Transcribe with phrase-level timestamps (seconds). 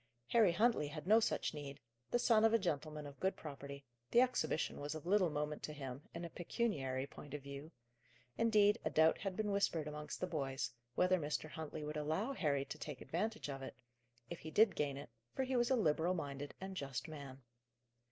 [0.29, 4.19] Harry Huntley had no such need: the son of a gentleman of good property, the
[4.19, 7.71] exhibition was of little moment to him, in a pecuniary point of view;
[8.35, 11.49] indeed, a doubt had been whispered amongst the boys, whether Mr.
[11.51, 13.75] Huntley would allow Harry to take advantage of it,
[14.27, 17.43] if he did gain it, for he was a liberal minded and just man.